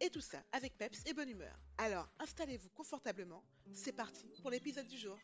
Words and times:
Et 0.00 0.10
tout 0.10 0.20
ça 0.20 0.44
avec 0.52 0.76
peps 0.76 1.02
et 1.06 1.14
bonne 1.14 1.30
humeur. 1.30 1.58
Alors 1.78 2.06
installez-vous 2.18 2.68
confortablement, 2.70 3.42
c'est 3.72 3.92
parti 3.94 4.26
pour 4.42 4.50
l'épisode 4.50 4.86
du 4.86 4.98
jour. 4.98 5.18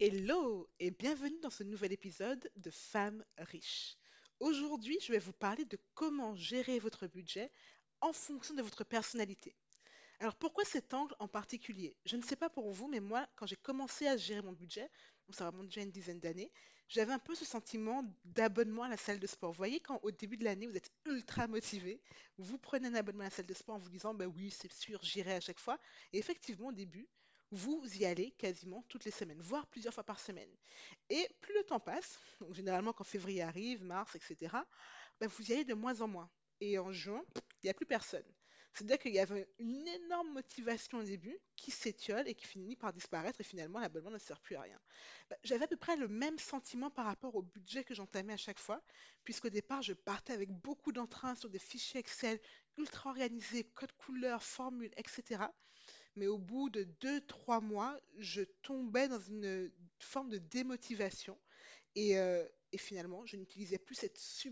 Hello 0.00 0.70
et 0.80 0.90
bienvenue 0.90 1.38
dans 1.40 1.50
ce 1.50 1.64
nouvel 1.64 1.92
épisode 1.92 2.50
de 2.56 2.70
Femmes 2.70 3.22
riches. 3.36 3.98
Aujourd'hui, 4.40 4.98
je 5.02 5.12
vais 5.12 5.18
vous 5.18 5.34
parler 5.34 5.66
de 5.66 5.78
comment 5.94 6.34
gérer 6.34 6.78
votre 6.78 7.06
budget 7.06 7.52
en 8.00 8.14
fonction 8.14 8.54
de 8.54 8.62
votre 8.62 8.84
personnalité. 8.84 9.54
Alors 10.18 10.34
pourquoi 10.34 10.64
cet 10.64 10.94
angle 10.94 11.14
en 11.18 11.28
particulier? 11.28 11.94
Je 12.06 12.16
ne 12.16 12.22
sais 12.22 12.36
pas 12.36 12.48
pour 12.48 12.70
vous, 12.70 12.88
mais 12.88 13.00
moi, 13.00 13.28
quand 13.36 13.46
j'ai 13.46 13.56
commencé 13.56 14.06
à 14.06 14.16
gérer 14.16 14.40
mon 14.40 14.52
budget, 14.52 14.90
ça 15.28 15.50
remonte 15.50 15.66
déjà 15.66 15.82
une 15.82 15.90
dizaine 15.90 16.20
d'années, 16.20 16.50
j'avais 16.88 17.12
un 17.12 17.18
peu 17.18 17.34
ce 17.34 17.44
sentiment 17.44 18.04
d'abonnement 18.24 18.84
à 18.84 18.88
la 18.88 18.96
salle 18.96 19.18
de 19.20 19.26
sport. 19.26 19.52
Vous 19.52 19.56
voyez, 19.58 19.80
quand 19.80 20.00
au 20.02 20.10
début 20.10 20.36
de 20.36 20.44
l'année, 20.44 20.66
vous 20.66 20.76
êtes 20.76 20.90
ultra 21.06 21.46
motivé, 21.46 22.00
vous 22.38 22.58
prenez 22.58 22.88
un 22.88 22.94
abonnement 22.94 23.22
à 23.22 23.26
la 23.26 23.30
salle 23.30 23.46
de 23.46 23.54
sport 23.54 23.76
en 23.76 23.78
vous 23.78 23.90
disant, 23.90 24.14
ben 24.14 24.26
oui, 24.36 24.50
c'est 24.50 24.72
sûr, 24.72 25.00
j'irai 25.02 25.34
à 25.34 25.40
chaque 25.40 25.60
fois. 25.60 25.78
Et 26.12 26.18
effectivement, 26.18 26.68
au 26.68 26.72
début, 26.72 27.08
vous 27.50 27.80
y 27.96 28.04
allez 28.04 28.32
quasiment 28.32 28.84
toutes 28.88 29.04
les 29.04 29.10
semaines, 29.10 29.40
voire 29.40 29.66
plusieurs 29.68 29.94
fois 29.94 30.04
par 30.04 30.20
semaine. 30.20 30.50
Et 31.10 31.28
plus 31.40 31.54
le 31.54 31.64
temps 31.64 31.80
passe, 31.80 32.18
donc 32.40 32.54
généralement 32.54 32.92
quand 32.92 33.04
février 33.04 33.42
arrive, 33.42 33.84
mars, 33.84 34.14
etc., 34.16 34.64
ben 35.20 35.28
vous 35.28 35.50
y 35.50 35.52
allez 35.54 35.64
de 35.64 35.74
moins 35.74 36.00
en 36.00 36.08
moins. 36.08 36.30
Et 36.60 36.78
en 36.78 36.92
juin, 36.92 37.22
il 37.62 37.66
n'y 37.66 37.70
a 37.70 37.74
plus 37.74 37.86
personne. 37.86 38.24
C'est-à-dire 38.76 38.98
qu'il 38.98 39.14
y 39.14 39.18
avait 39.20 39.48
une 39.58 39.88
énorme 39.88 40.34
motivation 40.34 40.98
au 40.98 41.02
début 41.02 41.38
qui 41.56 41.70
s'étiole 41.70 42.28
et 42.28 42.34
qui 42.34 42.44
finit 42.46 42.76
par 42.76 42.92
disparaître 42.92 43.40
et 43.40 43.44
finalement 43.44 43.78
l'abonnement 43.78 44.10
ne 44.10 44.18
sert 44.18 44.38
plus 44.38 44.54
à 44.54 44.60
rien. 44.60 44.78
Bah, 45.30 45.36
j'avais 45.44 45.64
à 45.64 45.68
peu 45.68 45.78
près 45.78 45.96
le 45.96 46.08
même 46.08 46.38
sentiment 46.38 46.90
par 46.90 47.06
rapport 47.06 47.34
au 47.36 47.42
budget 47.42 47.84
que 47.84 47.94
j'entamais 47.94 48.34
à 48.34 48.36
chaque 48.36 48.58
fois, 48.58 48.82
puisqu'au 49.24 49.48
départ 49.48 49.80
je 49.80 49.94
partais 49.94 50.34
avec 50.34 50.50
beaucoup 50.50 50.92
d'entrain 50.92 51.34
sur 51.34 51.48
des 51.48 51.58
fichiers 51.58 52.00
Excel 52.00 52.38
ultra 52.76 53.08
organisés, 53.08 53.64
code 53.64 53.92
couleur, 53.92 54.42
formules, 54.42 54.92
etc. 54.98 55.44
Mais 56.14 56.26
au 56.26 56.36
bout 56.36 56.68
de 56.68 56.84
2-3 57.00 57.62
mois, 57.62 57.98
je 58.18 58.42
tombais 58.62 59.08
dans 59.08 59.20
une 59.20 59.72
forme 60.00 60.28
de 60.28 60.38
démotivation 60.38 61.38
et, 61.94 62.18
euh, 62.18 62.46
finalement 62.76 63.24
je 63.24 63.38
n'utilisais 63.38 63.78
plus 63.78 63.98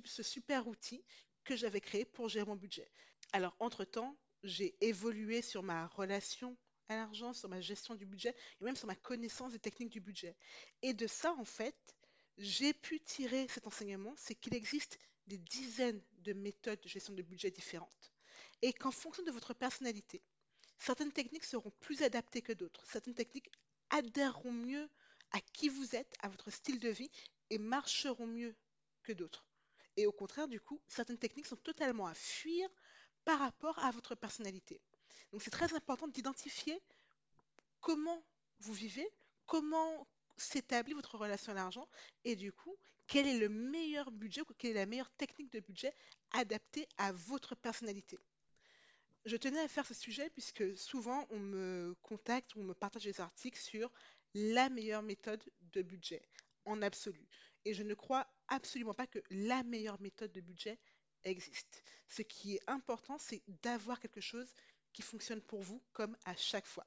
ce 0.07 0.23
super 0.23 0.67
outil 0.67 1.05
que 1.45 1.57
j'avais 1.57 1.83
créé 1.83 2.07
pour 2.07 2.31
gérer 2.31 2.47
mon 2.47 2.57
budget. 2.57 2.91
Alors, 3.35 3.57
entre-temps, 3.59 4.17
j'ai 4.45 4.77
évolué 4.81 5.43
sur 5.43 5.65
ma 5.65 5.89
relation 5.89 6.57
à 6.87 6.95
l'argent, 6.95 7.33
sur 7.33 7.49
ma 7.49 7.61
gestion 7.61 7.97
du 7.97 8.07
budget 8.07 8.33
et 8.61 8.65
même 8.65 8.77
sur 8.77 8.87
ma 8.87 8.95
connaissance 8.95 9.51
des 9.51 9.59
techniques 9.59 9.91
du 9.91 10.01
budget. 10.01 10.37
Et 10.83 10.95
de 10.95 11.09
ça, 11.09 11.33
en 11.33 11.45
fait, 11.45 11.75
j'ai 12.39 12.73
pu 12.73 13.01
tirer 13.01 13.49
cet 13.49 13.67
enseignement, 13.67 14.15
c'est 14.17 14.37
qu'il 14.37 14.55
existe 14.55 15.01
des 15.27 15.39
dizaines 15.39 16.01
de 16.19 16.33
méthodes 16.33 16.81
de 16.81 16.89
gestion 16.89 17.13
de 17.13 17.23
budget 17.23 17.51
différentes. 17.51 18.13
Et 18.63 18.73
qu'en 18.73 18.93
fonction 18.93 19.25
de 19.25 19.33
votre 19.33 19.53
personnalité, 19.53 20.23
certaines 20.79 21.11
techniques 21.11 21.43
seront 21.43 21.73
plus 21.81 22.03
adaptées 22.03 22.41
que 22.41 22.53
d'autres. 22.53 22.87
Certaines 22.87 23.17
techniques 23.17 23.51
adhéreront 23.91 24.53
mieux 24.53 24.89
à 25.33 25.41
qui 25.41 25.69
vous 25.69 25.97
êtes, 25.97 26.15
à 26.21 26.29
votre 26.29 26.53
style 26.53 26.79
de 26.79 26.91
vie 26.91 27.11
et 27.51 27.59
marcheront 27.59 28.29
mieux 28.29 28.55
que 29.03 29.13
d'autres. 29.13 29.45
Et 29.97 30.07
au 30.07 30.13
contraire, 30.13 30.47
du 30.47 30.61
coup, 30.61 30.81
certaines 30.87 31.19
techniques 31.19 31.47
sont 31.47 31.57
totalement 31.57 32.07
à 32.07 32.15
fuir 32.15 32.69
par 33.25 33.39
rapport 33.39 33.79
à 33.81 33.91
votre 33.91 34.15
personnalité. 34.15 34.81
Donc 35.33 35.43
c'est 35.43 35.51
très 35.51 35.75
important 35.75 36.09
d'identifier 36.09 36.81
comment 37.81 38.23
vous 38.61 38.73
vivez, 38.73 39.09
comment 39.47 40.07
s'établit 40.37 40.95
votre 40.95 41.17
relation 41.17 41.53
à 41.53 41.55
l'argent 41.55 41.89
et 42.25 42.37
du 42.37 42.53
coup, 42.53 42.77
quel 43.07 43.27
est 43.27 43.39
le 43.39 43.49
meilleur 43.49 44.11
budget 44.11 44.41
ou 44.43 44.55
quelle 44.57 44.73
est 44.73 44.81
la 44.81 44.87
meilleure 44.87 45.11
technique 45.13 45.53
de 45.53 45.61
budget 45.61 45.95
adaptée 46.33 46.89
à 46.97 47.13
votre 47.13 47.55
personnalité. 47.55 48.19
Je 49.25 49.37
tenais 49.37 49.61
à 49.61 49.69
faire 49.69 49.87
ce 49.87 49.95
sujet 49.95 50.31
puisque 50.31 50.77
souvent 50.77 51.27
on 51.31 51.39
me 51.39 51.95
contacte 52.03 52.55
ou 52.55 52.61
on 52.61 52.65
me 52.65 52.75
partage 52.75 53.05
des 53.05 53.21
articles 53.21 53.61
sur 53.61 53.91
la 54.35 54.69
meilleure 54.69 55.03
méthode 55.03 55.43
de 55.73 55.83
budget 55.83 56.23
en 56.65 56.83
absolu. 56.83 57.27
Et 57.65 57.73
je 57.73 57.83
ne 57.83 57.95
crois 57.95 58.27
absolument 58.49 58.95
pas 58.95 59.07
que 59.07 59.21
la 59.31 59.63
meilleure 59.63 60.01
méthode 60.01 60.33
de 60.33 60.41
budget 60.41 60.79
existe. 61.25 61.83
Ce 62.09 62.23
qui 62.23 62.57
est 62.57 62.61
important, 62.67 63.19
c'est 63.19 63.43
d'avoir 63.63 64.01
quelque 64.01 64.21
chose 64.21 64.53
qui 64.93 65.03
fonctionne 65.03 65.41
pour 65.41 65.63
vous 65.63 65.83
comme 65.93 66.17
à 66.25 66.37
chaque 66.37 66.67
fois. 66.67 66.87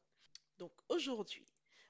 Donc 0.58 0.72
aujourd'hui, 0.90 1.48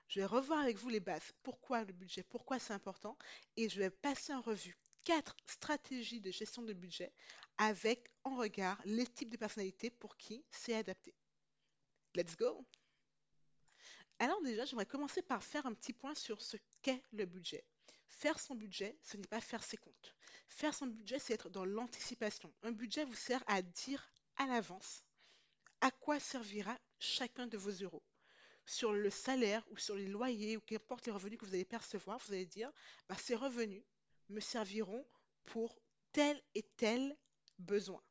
je 0.08 0.20
vais 0.20 0.26
revoir 0.26 0.60
avec 0.60 0.78
vous 0.78 0.90
les 0.90 1.00
bases. 1.00 1.34
Pourquoi 1.44 1.84
le 1.84 1.94
budget? 1.94 2.24
Pourquoi 2.24 2.60
c'est 2.60 2.74
important? 2.74 3.18
Et 3.56 3.70
je 3.70 3.80
vais 3.80 3.90
passer 3.90 4.34
en 4.34 4.42
revue 4.42 4.78
quatre 5.04 5.36
stratégies 5.46 6.20
de 6.20 6.32
gestion 6.32 6.64
de 6.64 6.74
budget 6.74 7.14
avec 7.58 8.10
en 8.24 8.36
regard 8.36 8.82
les 8.86 9.08
types 9.08 9.30
de 9.30 9.38
personnalités 9.38 9.90
pour 9.90 10.18
qui 10.18 10.44
c'est 10.52 10.76
adapté. 10.76 11.14
Let's 12.16 12.36
go 12.36 12.66
Alors 14.20 14.42
déjà, 14.42 14.66
j'aimerais 14.66 14.86
commencer 14.86 15.22
par 15.22 15.44
faire 15.44 15.66
un 15.66 15.74
petit 15.74 15.94
point 15.94 16.16
sur 16.16 16.42
ce 16.42 16.58
qu'est 16.82 17.04
le 17.12 17.26
budget. 17.26 17.64
Faire 18.08 18.40
son 18.40 18.56
budget, 18.56 18.98
ce 19.04 19.18
n'est 19.18 19.28
pas 19.28 19.42
faire 19.42 19.64
ses 19.64 19.78
comptes. 19.78 20.16
Faire 20.48 20.74
son 20.74 20.88
budget, 20.88 21.20
c'est 21.20 21.34
être 21.34 21.50
dans 21.50 21.66
l'anticipation. 21.66 22.54
Un 22.64 22.72
budget 22.72 23.06
vous 23.06 23.14
sert 23.14 23.44
à 23.48 23.62
dire 23.62 24.12
à 24.38 24.48
l'avance 24.48 25.04
à 25.82 25.92
quoi 25.92 26.20
servira 26.20 26.78
chacun 27.00 27.48
de 27.48 27.58
vos 27.58 27.72
euros. 27.72 28.04
Sur 28.66 28.92
le 28.92 29.10
salaire 29.10 29.64
ou 29.70 29.78
sur 29.78 29.96
les 29.96 30.08
loyers 30.08 30.58
ou 30.58 30.62
qu'importe 30.62 31.06
les 31.06 31.12
revenus 31.12 31.40
que 31.40 31.46
vous 31.46 31.54
allez 31.54 31.66
percevoir, 31.66 32.20
vous 32.26 32.34
allez 32.34 32.46
dire 32.46 32.72
bah, 33.08 33.16
ces 33.18 33.36
revenus 33.36 33.84
me 34.30 34.40
serviront 34.40 35.06
pour 35.46 35.80
tel 36.12 36.42
et 36.56 36.64
tel 36.78 37.16
besoin. 37.60 38.04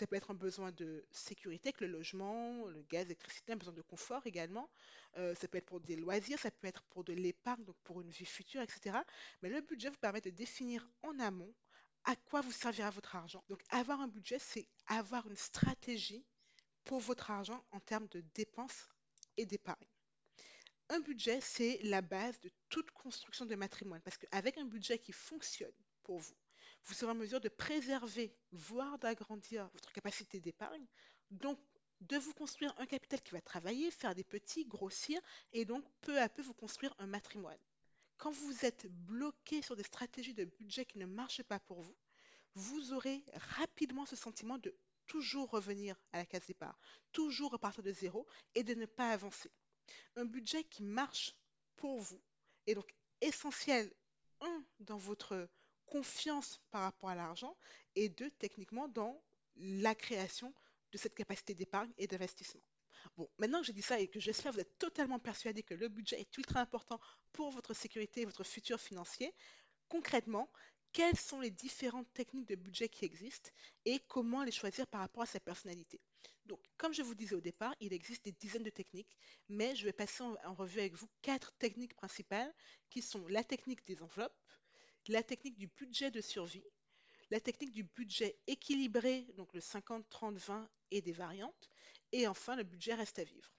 Ça 0.00 0.06
peut 0.06 0.16
être 0.16 0.30
un 0.30 0.34
besoin 0.34 0.72
de 0.72 1.04
sécurité, 1.10 1.74
que 1.74 1.84
le 1.84 1.90
logement, 1.92 2.66
le 2.68 2.80
gaz, 2.84 3.02
l'électricité, 3.02 3.52
un 3.52 3.56
besoin 3.56 3.74
de 3.74 3.82
confort 3.82 4.26
également. 4.26 4.70
Euh, 5.18 5.34
ça 5.34 5.46
peut 5.46 5.58
être 5.58 5.66
pour 5.66 5.78
des 5.78 5.94
loisirs, 5.94 6.38
ça 6.38 6.50
peut 6.50 6.68
être 6.68 6.82
pour 6.84 7.04
de 7.04 7.12
l'épargne, 7.12 7.62
donc 7.66 7.76
pour 7.84 8.00
une 8.00 8.08
vie 8.08 8.24
future, 8.24 8.62
etc. 8.62 8.96
Mais 9.42 9.50
le 9.50 9.60
budget 9.60 9.90
vous 9.90 9.98
permet 9.98 10.22
de 10.22 10.30
définir 10.30 10.88
en 11.02 11.18
amont 11.18 11.54
à 12.04 12.16
quoi 12.16 12.40
vous 12.40 12.50
servira 12.50 12.88
votre 12.88 13.14
argent. 13.14 13.44
Donc 13.50 13.62
avoir 13.68 14.00
un 14.00 14.08
budget, 14.08 14.38
c'est 14.38 14.66
avoir 14.86 15.28
une 15.28 15.36
stratégie 15.36 16.24
pour 16.84 17.00
votre 17.00 17.30
argent 17.30 17.62
en 17.70 17.80
termes 17.80 18.08
de 18.08 18.22
dépenses 18.34 18.88
et 19.36 19.44
d'épargne. 19.44 19.86
Un 20.88 21.00
budget, 21.00 21.42
c'est 21.42 21.78
la 21.82 22.00
base 22.00 22.40
de 22.40 22.50
toute 22.70 22.90
construction 22.92 23.44
de 23.44 23.54
patrimoine 23.54 24.00
parce 24.00 24.16
qu'avec 24.16 24.56
un 24.56 24.64
budget 24.64 24.98
qui 24.98 25.12
fonctionne 25.12 25.76
pour 26.04 26.20
vous, 26.20 26.38
vous 26.84 26.94
serez 26.94 27.10
en 27.10 27.14
mesure 27.14 27.40
de 27.40 27.48
préserver, 27.48 28.34
voire 28.52 28.98
d'agrandir 28.98 29.68
votre 29.72 29.92
capacité 29.92 30.40
d'épargne, 30.40 30.86
donc 31.30 31.58
de 32.00 32.16
vous 32.16 32.32
construire 32.32 32.74
un 32.78 32.86
capital 32.86 33.20
qui 33.20 33.32
va 33.32 33.40
travailler, 33.40 33.90
faire 33.90 34.14
des 34.14 34.24
petits, 34.24 34.64
grossir, 34.64 35.20
et 35.52 35.64
donc 35.64 35.84
peu 36.00 36.20
à 36.20 36.28
peu 36.28 36.42
vous 36.42 36.54
construire 36.54 36.94
un 36.98 37.06
matrimoine. 37.06 37.58
Quand 38.16 38.30
vous 38.30 38.64
êtes 38.64 38.86
bloqué 38.86 39.62
sur 39.62 39.76
des 39.76 39.82
stratégies 39.82 40.34
de 40.34 40.44
budget 40.44 40.84
qui 40.84 40.98
ne 40.98 41.06
marchent 41.06 41.42
pas 41.42 41.60
pour 41.60 41.80
vous, 41.80 41.96
vous 42.54 42.92
aurez 42.92 43.22
rapidement 43.56 44.06
ce 44.06 44.16
sentiment 44.16 44.58
de 44.58 44.74
toujours 45.06 45.50
revenir 45.50 45.96
à 46.12 46.18
la 46.18 46.26
case 46.26 46.46
départ, 46.46 46.78
toujours 47.12 47.52
repartir 47.52 47.82
de 47.82 47.92
zéro 47.92 48.26
et 48.54 48.62
de 48.62 48.74
ne 48.74 48.86
pas 48.86 49.10
avancer. 49.10 49.50
Un 50.16 50.24
budget 50.24 50.64
qui 50.64 50.82
marche 50.82 51.34
pour 51.76 51.98
vous 52.00 52.20
est 52.66 52.74
donc 52.74 52.94
essentiel, 53.20 53.92
un, 54.40 54.64
dans 54.80 54.96
votre 54.96 55.48
confiance 55.90 56.60
par 56.70 56.82
rapport 56.82 57.10
à 57.10 57.14
l'argent 57.14 57.56
et 57.96 58.08
deux, 58.08 58.30
techniquement, 58.30 58.88
dans 58.88 59.22
la 59.56 59.94
création 59.94 60.54
de 60.92 60.98
cette 60.98 61.14
capacité 61.14 61.54
d'épargne 61.54 61.92
et 61.98 62.06
d'investissement. 62.06 62.62
Bon, 63.16 63.28
maintenant 63.38 63.60
que 63.60 63.66
j'ai 63.66 63.72
dit 63.72 63.82
ça 63.82 63.98
et 64.00 64.08
que 64.08 64.20
j'espère 64.20 64.52
que 64.52 64.56
vous 64.56 64.62
êtes 64.62 64.78
totalement 64.78 65.18
persuadé 65.18 65.62
que 65.62 65.74
le 65.74 65.88
budget 65.88 66.20
est 66.20 66.36
ultra 66.38 66.60
important 66.60 67.00
pour 67.32 67.50
votre 67.50 67.74
sécurité 67.74 68.22
et 68.22 68.24
votre 68.24 68.44
futur 68.44 68.80
financier, 68.80 69.34
concrètement, 69.88 70.50
quelles 70.92 71.18
sont 71.18 71.40
les 71.40 71.50
différentes 71.50 72.12
techniques 72.12 72.48
de 72.48 72.56
budget 72.56 72.88
qui 72.88 73.04
existent 73.04 73.50
et 73.84 74.00
comment 74.08 74.42
les 74.42 74.52
choisir 74.52 74.86
par 74.86 75.00
rapport 75.00 75.22
à 75.22 75.26
sa 75.26 75.40
personnalité? 75.40 76.00
Donc, 76.46 76.60
comme 76.78 76.92
je 76.92 77.02
vous 77.02 77.14
disais 77.14 77.36
au 77.36 77.40
départ, 77.40 77.74
il 77.80 77.92
existe 77.92 78.24
des 78.24 78.32
dizaines 78.32 78.64
de 78.64 78.70
techniques, 78.70 79.16
mais 79.48 79.76
je 79.76 79.84
vais 79.84 79.92
passer 79.92 80.22
en, 80.22 80.36
en 80.44 80.54
revue 80.54 80.80
avec 80.80 80.94
vous 80.94 81.08
quatre 81.22 81.52
techniques 81.58 81.94
principales 81.94 82.52
qui 82.90 83.02
sont 83.02 83.26
la 83.28 83.44
technique 83.44 83.86
des 83.86 84.02
enveloppes, 84.02 84.36
la 85.08 85.22
technique 85.22 85.56
du 85.56 85.66
budget 85.66 86.10
de 86.10 86.20
survie, 86.20 86.64
la 87.30 87.40
technique 87.40 87.72
du 87.72 87.84
budget 87.84 88.36
équilibré, 88.46 89.26
donc 89.36 89.52
le 89.54 89.60
50-30-20 89.60 90.66
et 90.90 91.00
des 91.00 91.12
variantes, 91.12 91.70
et 92.12 92.26
enfin 92.26 92.56
le 92.56 92.64
budget 92.64 92.94
reste 92.94 93.18
à 93.18 93.24
vivre. 93.24 93.52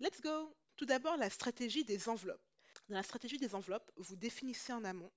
Let's 0.00 0.20
go 0.20 0.54
Tout 0.76 0.86
d'abord, 0.86 1.16
la 1.16 1.30
stratégie 1.30 1.84
des 1.84 2.08
enveloppes. 2.08 2.42
Dans 2.88 2.96
la 2.96 3.02
stratégie 3.02 3.38
des 3.38 3.54
enveloppes, 3.54 3.90
vous 3.96 4.16
définissez 4.16 4.72
en 4.72 4.84
amont 4.84 5.10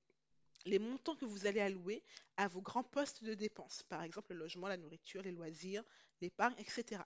les 0.65 0.79
montants 0.79 1.15
que 1.15 1.25
vous 1.25 1.45
allez 1.45 1.59
allouer 1.59 2.03
à 2.37 2.47
vos 2.47 2.61
grands 2.61 2.83
postes 2.83 3.23
de 3.23 3.33
dépenses, 3.33 3.83
par 3.83 4.03
exemple 4.03 4.33
le 4.33 4.39
logement, 4.39 4.67
la 4.67 4.77
nourriture, 4.77 5.21
les 5.21 5.31
loisirs, 5.31 5.83
l'épargne, 6.21 6.55
etc. 6.57 7.01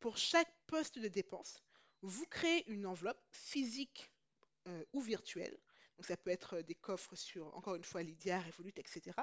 Pour 0.00 0.16
chaque 0.16 0.52
poste 0.66 0.98
de 0.98 1.08
dépense, 1.08 1.62
vous 2.02 2.26
créez 2.26 2.68
une 2.70 2.86
enveloppe 2.86 3.22
physique 3.32 4.10
euh, 4.68 4.84
ou 4.92 5.00
virtuelle. 5.00 5.58
Donc 5.98 6.06
ça 6.06 6.16
peut 6.16 6.30
être 6.30 6.60
des 6.60 6.76
coffres 6.76 7.16
sur, 7.16 7.54
encore 7.56 7.74
une 7.74 7.84
fois, 7.84 8.02
Lydia, 8.02 8.40
Revolut, 8.40 8.72
etc. 8.76 9.16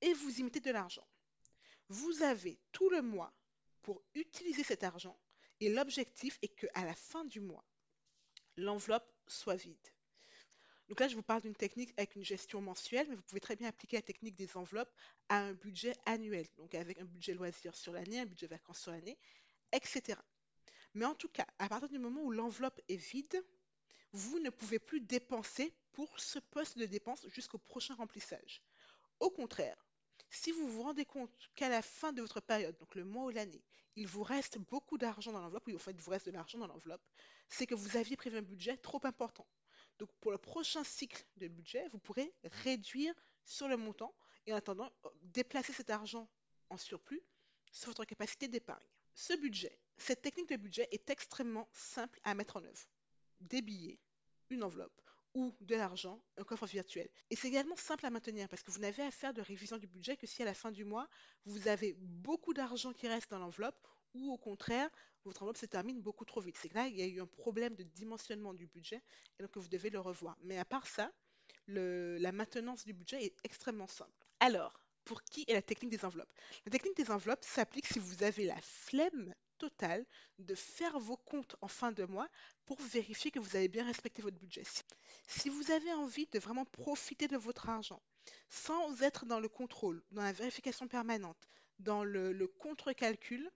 Et 0.00 0.12
vous 0.12 0.40
y 0.40 0.42
mettez 0.42 0.60
de 0.60 0.70
l'argent. 0.70 1.06
Vous 1.88 2.22
avez 2.22 2.58
tout 2.72 2.90
le 2.90 3.00
mois 3.00 3.32
pour 3.82 4.02
utiliser 4.14 4.64
cet 4.64 4.82
argent 4.82 5.18
et 5.60 5.68
l'objectif 5.68 6.38
est 6.42 6.48
qu'à 6.48 6.84
la 6.84 6.94
fin 6.94 7.24
du 7.24 7.40
mois, 7.40 7.64
l'enveloppe 8.56 9.08
soit 9.26 9.56
vide. 9.56 9.76
Donc 10.88 10.98
là, 10.98 11.06
je 11.06 11.14
vous 11.14 11.22
parle 11.22 11.42
d'une 11.42 11.54
technique 11.54 11.92
avec 11.96 12.16
une 12.16 12.24
gestion 12.24 12.60
mensuelle, 12.60 13.06
mais 13.08 13.14
vous 13.14 13.22
pouvez 13.22 13.40
très 13.40 13.54
bien 13.54 13.68
appliquer 13.68 13.96
la 13.96 14.02
technique 14.02 14.34
des 14.34 14.56
enveloppes 14.56 14.92
à 15.28 15.38
un 15.38 15.52
budget 15.52 15.94
annuel, 16.06 16.46
donc 16.56 16.74
avec 16.74 16.98
un 16.98 17.04
budget 17.04 17.34
loisir 17.34 17.76
sur 17.76 17.92
l'année, 17.92 18.18
un 18.18 18.26
budget 18.26 18.48
vacances 18.48 18.80
sur 18.80 18.90
l'année, 18.90 19.16
etc. 19.70 20.18
Mais 20.94 21.04
en 21.04 21.14
tout 21.14 21.28
cas, 21.28 21.46
à 21.60 21.68
partir 21.68 21.88
du 21.88 22.00
moment 22.00 22.22
où 22.22 22.32
l'enveloppe 22.32 22.80
est 22.88 22.96
vide, 22.96 23.40
vous 24.12 24.40
ne 24.40 24.50
pouvez 24.50 24.80
plus 24.80 25.00
dépenser 25.00 25.72
pour 25.92 26.18
ce 26.18 26.38
poste 26.38 26.78
de 26.78 26.86
dépense 26.86 27.26
jusqu'au 27.28 27.58
prochain 27.58 27.94
remplissage. 27.94 28.62
Au 29.18 29.30
contraire, 29.30 29.86
si 30.30 30.52
vous 30.52 30.68
vous 30.68 30.82
rendez 30.82 31.04
compte 31.04 31.50
qu'à 31.54 31.68
la 31.68 31.82
fin 31.82 32.12
de 32.12 32.22
votre 32.22 32.40
période, 32.40 32.76
donc 32.78 32.94
le 32.94 33.04
mois 33.04 33.24
ou 33.24 33.30
l'année, 33.30 33.64
il 33.96 34.06
vous 34.06 34.22
reste 34.22 34.58
beaucoup 34.58 34.98
d'argent 34.98 35.32
dans 35.32 35.40
l'enveloppe, 35.40 35.66
ou 35.66 35.74
en 35.74 35.78
fait, 35.78 35.90
il 35.90 36.00
vous 36.00 36.10
reste 36.10 36.26
de 36.26 36.30
l'argent 36.30 36.58
dans 36.58 36.68
l'enveloppe, 36.68 37.02
c'est 37.48 37.66
que 37.66 37.74
vous 37.74 37.96
aviez 37.96 38.16
prévu 38.16 38.38
un 38.38 38.42
budget 38.42 38.76
trop 38.76 39.00
important. 39.04 39.46
Donc 39.98 40.10
pour 40.20 40.30
le 40.30 40.38
prochain 40.38 40.84
cycle 40.84 41.24
de 41.36 41.48
budget, 41.48 41.86
vous 41.88 41.98
pourrez 41.98 42.32
réduire 42.44 43.14
sur 43.44 43.68
le 43.68 43.76
montant 43.76 44.14
et 44.46 44.52
en 44.52 44.56
attendant 44.56 44.90
déplacer 45.22 45.72
cet 45.72 45.90
argent 45.90 46.30
en 46.70 46.78
surplus 46.78 47.22
sur 47.72 47.88
votre 47.88 48.04
capacité 48.04 48.48
d'épargne. 48.48 48.86
Ce 49.14 49.34
budget, 49.34 49.78
cette 49.98 50.22
technique 50.22 50.48
de 50.48 50.56
budget 50.56 50.88
est 50.92 51.10
extrêmement 51.10 51.68
simple 51.72 52.18
à 52.24 52.34
mettre 52.34 52.56
en 52.56 52.64
œuvre. 52.64 52.88
Des 53.40 53.60
billets, 53.60 53.98
une 54.48 54.62
enveloppe 54.62 55.02
ou 55.34 55.54
de 55.60 55.76
l'argent, 55.76 56.22
un 56.36 56.44
coffre 56.44 56.66
virtuel. 56.66 57.08
Et 57.30 57.36
c'est 57.36 57.48
également 57.48 57.76
simple 57.76 58.04
à 58.06 58.10
maintenir 58.10 58.48
parce 58.48 58.62
que 58.62 58.70
vous 58.70 58.80
n'avez 58.80 59.02
à 59.02 59.10
faire 59.10 59.32
de 59.32 59.40
révision 59.40 59.78
du 59.78 59.86
budget 59.86 60.16
que 60.16 60.26
si 60.26 60.42
à 60.42 60.44
la 60.44 60.54
fin 60.54 60.72
du 60.72 60.84
mois, 60.84 61.08
vous 61.44 61.68
avez 61.68 61.94
beaucoup 61.98 62.52
d'argent 62.54 62.92
qui 62.92 63.06
reste 63.08 63.30
dans 63.30 63.38
l'enveloppe 63.38 63.86
ou 64.14 64.32
au 64.32 64.38
contraire, 64.38 64.90
votre 65.24 65.42
enveloppe 65.42 65.58
se 65.58 65.66
termine 65.66 66.00
beaucoup 66.00 66.24
trop 66.24 66.40
vite. 66.40 66.56
C'est 66.58 66.68
que 66.68 66.74
là, 66.74 66.88
il 66.88 66.96
y 66.96 67.02
a 67.02 67.06
eu 67.06 67.20
un 67.20 67.26
problème 67.26 67.76
de 67.76 67.84
dimensionnement 67.84 68.54
du 68.54 68.66
budget 68.66 69.02
et 69.38 69.42
donc 69.42 69.56
vous 69.56 69.68
devez 69.68 69.90
le 69.90 70.00
revoir. 70.00 70.36
Mais 70.42 70.58
à 70.58 70.64
part 70.64 70.86
ça, 70.86 71.12
la 71.68 72.32
maintenance 72.32 72.84
du 72.84 72.92
budget 72.92 73.24
est 73.24 73.36
extrêmement 73.44 73.86
simple. 73.86 74.26
Alors, 74.40 74.80
pour 75.04 75.22
qui 75.22 75.44
est 75.46 75.54
la 75.54 75.62
technique 75.62 75.90
des 75.92 76.04
enveloppes? 76.04 76.32
La 76.64 76.72
technique 76.72 76.96
des 76.96 77.10
enveloppes 77.10 77.44
s'applique 77.44 77.86
si 77.86 77.98
vous 77.98 78.22
avez 78.24 78.46
la 78.46 78.60
flemme 78.60 79.34
totale 79.60 80.06
de 80.38 80.54
faire 80.54 80.98
vos 80.98 81.16
comptes 81.16 81.54
en 81.60 81.68
fin 81.68 81.92
de 81.92 82.04
mois 82.04 82.28
pour 82.64 82.80
vérifier 82.80 83.30
que 83.30 83.38
vous 83.38 83.56
avez 83.56 83.68
bien 83.68 83.84
respecté 83.84 84.22
votre 84.22 84.38
budget. 84.38 84.64
Si 85.26 85.48
vous 85.50 85.70
avez 85.70 85.92
envie 85.92 86.26
de 86.32 86.38
vraiment 86.38 86.64
profiter 86.64 87.28
de 87.28 87.36
votre 87.36 87.68
argent 87.68 88.02
sans 88.48 89.02
être 89.02 89.26
dans 89.26 89.40
le 89.40 89.48
contrôle, 89.48 90.02
dans 90.10 90.22
la 90.22 90.32
vérification 90.32 90.88
permanente, 90.88 91.48
dans 91.78 92.04
le, 92.04 92.46
contre-calcul, 92.58 93.50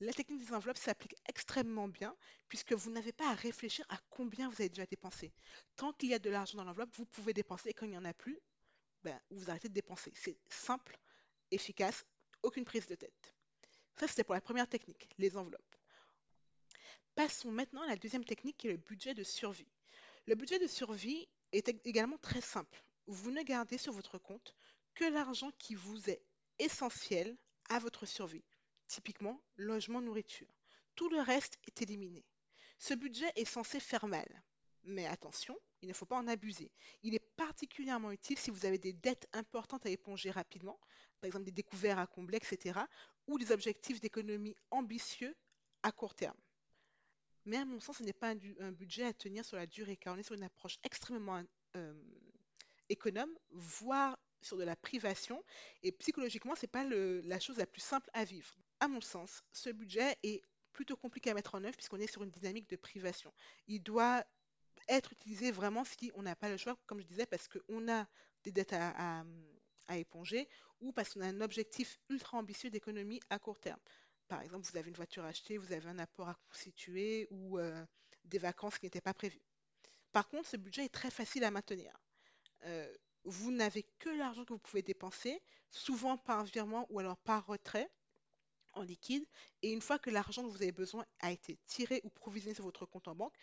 la 0.00 0.12
technique 0.12 0.44
des 0.44 0.52
enveloppes 0.54 0.78
s'applique 0.78 1.14
extrêmement 1.28 1.88
bien 1.88 2.16
puisque 2.48 2.72
vous 2.72 2.90
n'avez 2.90 3.12
pas 3.12 3.30
à 3.30 3.34
réfléchir 3.34 3.84
à 3.88 3.98
combien 4.10 4.48
vous 4.48 4.60
avez 4.60 4.68
déjà 4.68 4.86
dépensé. 4.86 5.32
Tant 5.76 5.92
qu'il 5.92 6.08
y 6.08 6.14
a 6.14 6.18
de 6.18 6.30
l'argent 6.30 6.58
dans 6.58 6.64
l'enveloppe, 6.64 6.94
vous 6.96 7.06
pouvez 7.06 7.34
dépenser 7.34 7.70
et 7.70 7.74
quand 7.74 7.86
il 7.86 7.92
n'y 7.92 7.98
en 7.98 8.04
a 8.04 8.14
plus, 8.14 8.38
ben, 9.04 9.18
vous 9.30 9.50
arrêtez 9.50 9.68
de 9.68 9.74
dépenser. 9.74 10.12
C'est 10.14 10.38
simple, 10.48 10.98
efficace, 11.50 12.04
aucune 12.42 12.64
prise 12.64 12.86
de 12.86 12.94
tête. 12.94 13.34
Ça, 13.96 14.08
c'était 14.08 14.24
pour 14.24 14.34
la 14.34 14.40
première 14.40 14.68
technique, 14.68 15.08
les 15.18 15.36
enveloppes. 15.36 15.76
Passons 17.14 17.50
maintenant 17.50 17.82
à 17.82 17.86
la 17.86 17.96
deuxième 17.96 18.24
technique 18.24 18.56
qui 18.56 18.68
est 18.68 18.72
le 18.72 18.76
budget 18.78 19.14
de 19.14 19.22
survie. 19.22 19.70
Le 20.26 20.34
budget 20.34 20.58
de 20.58 20.66
survie 20.66 21.28
est 21.52 21.68
également 21.86 22.18
très 22.18 22.40
simple. 22.40 22.82
Vous 23.06 23.30
ne 23.30 23.42
gardez 23.42 23.78
sur 23.78 23.92
votre 23.92 24.18
compte 24.18 24.54
que 24.94 25.04
l'argent 25.04 25.50
qui 25.58 25.74
vous 25.74 26.08
est 26.08 26.22
essentiel 26.58 27.36
à 27.68 27.78
votre 27.78 28.06
survie 28.06 28.44
typiquement 28.92 29.40
logement, 29.56 30.02
nourriture. 30.02 30.54
Tout 30.94 31.08
le 31.08 31.20
reste 31.20 31.58
est 31.66 31.80
éliminé. 31.80 32.24
Ce 32.78 32.92
budget 32.92 33.32
est 33.36 33.46
censé 33.46 33.80
faire 33.80 34.06
mal. 34.06 34.42
Mais 34.84 35.06
attention, 35.06 35.58
il 35.80 35.88
ne 35.88 35.94
faut 35.94 36.06
pas 36.06 36.16
en 36.16 36.26
abuser. 36.26 36.70
Il 37.02 37.14
est 37.14 37.24
particulièrement 37.36 38.10
utile 38.10 38.38
si 38.38 38.50
vous 38.50 38.66
avez 38.66 38.78
des 38.78 38.92
dettes 38.92 39.28
importantes 39.32 39.86
à 39.86 39.90
éponger 39.90 40.30
rapidement, 40.30 40.78
par 41.20 41.28
exemple 41.28 41.44
des 41.44 41.52
découvertes 41.52 41.98
à 41.98 42.06
combler, 42.06 42.36
etc., 42.36 42.80
ou 43.26 43.38
des 43.38 43.52
objectifs 43.52 44.00
d'économie 44.00 44.56
ambitieux 44.70 45.34
à 45.82 45.92
court 45.92 46.14
terme. 46.14 46.36
Mais 47.44 47.56
à 47.56 47.64
mon 47.64 47.80
sens, 47.80 47.98
ce 47.98 48.02
n'est 48.02 48.12
pas 48.12 48.34
un, 48.60 48.72
budget 48.72 49.04
à 49.04 49.12
tenir 49.12 49.44
sur 49.44 49.56
la 49.56 49.66
durée, 49.66 49.96
car 49.96 50.14
on 50.14 50.18
est 50.18 50.22
sur 50.22 50.34
une 50.34 50.44
approche 50.44 50.78
extrêmement 50.84 51.42
euh, 51.76 51.94
économe, 52.88 53.32
voire 53.50 54.18
sur 54.40 54.56
de 54.56 54.64
la 54.64 54.76
privation, 54.76 55.44
et 55.82 55.92
psychologiquement, 55.92 56.54
ce 56.56 56.66
n'est 56.66 56.70
pas 56.70 56.84
la 56.84 57.40
chose 57.40 57.58
la 57.58 57.66
plus 57.66 57.80
simple 57.80 58.10
à 58.12 58.24
vivre 58.24 58.56
à 58.82 58.88
mon 58.88 59.00
sens, 59.00 59.44
ce 59.52 59.70
budget 59.70 60.16
est 60.24 60.42
plutôt 60.72 60.96
compliqué 60.96 61.30
à 61.30 61.34
mettre 61.34 61.54
en 61.54 61.62
œuvre 61.62 61.76
puisqu'on 61.76 62.00
est 62.00 62.10
sur 62.10 62.24
une 62.24 62.32
dynamique 62.32 62.68
de 62.68 62.74
privation. 62.74 63.32
Il 63.68 63.80
doit 63.80 64.24
être 64.88 65.12
utilisé 65.12 65.50
vraiment 65.50 65.84
si 65.84 66.10
on 66.14 66.22
n'a 66.22 66.36
pas 66.36 66.48
le 66.48 66.56
choix, 66.56 66.76
comme 66.86 67.00
je 67.00 67.06
disais, 67.06 67.26
parce 67.26 67.48
qu'on 67.48 67.88
a 67.88 68.06
des 68.44 68.52
dettes 68.52 68.72
à, 68.72 69.24
éponger 69.94 70.48
ou 70.80 70.90
parce 70.90 71.12
qu'on 71.12 71.20
a 71.20 71.26
un 71.26 71.42
objectif 71.42 71.98
ultra 72.08 72.38
ambitieux 72.38 72.70
d'économie 72.70 73.20
à 73.28 73.38
court 73.38 73.60
terme. 73.60 73.80
Par 74.26 74.40
exemple, 74.40 74.66
vous 74.66 74.78
avez 74.78 74.88
une 74.88 74.96
voiture 74.96 75.22
achetée, 75.24 75.58
vous 75.58 75.72
avez 75.72 75.86
un 75.86 75.98
apport 75.98 76.30
à 76.30 76.34
constituer 76.48 77.28
ou 77.30 77.58
euh, 77.58 77.84
des 78.24 78.38
vacances 78.38 78.78
qui 78.78 78.86
n'étaient 78.86 79.02
pas 79.02 79.12
prévues. 79.12 79.42
Par 80.12 80.28
contre, 80.28 80.48
ce 80.48 80.56
budget 80.56 80.86
est 80.86 80.94
très 80.94 81.10
facile 81.10 81.44
à 81.44 81.50
maintenir. 81.50 81.92
Euh, 82.64 82.90
vous 83.24 83.52
n'avez 83.52 83.84
que 83.98 84.08
l'argent 84.08 84.44
que 84.44 84.54
vous 84.54 84.58
pouvez 84.58 84.82
dépenser, 84.82 85.42
souvent 85.70 86.16
par 86.16 86.44
virement 86.44 86.86
ou 86.90 86.98
alors 86.98 87.18
par 87.18 87.46
retrait 87.46 87.90
en 88.74 88.82
liquide. 88.82 89.26
Et 89.62 89.72
une 89.72 89.80
fois 89.80 89.98
que 89.98 90.10
l'argent 90.10 90.42
dont 90.42 90.48
vous 90.48 90.62
avez 90.62 90.72
besoin 90.72 91.04
a 91.20 91.30
été 91.32 91.58
tiré 91.66 92.00
ou 92.04 92.10
provisionné 92.10 92.54
sur 92.54 92.64
votre 92.64 92.86
compte 92.86 93.08
en 93.08 93.14
banque, 93.14 93.34